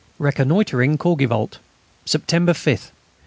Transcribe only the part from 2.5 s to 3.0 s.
5th.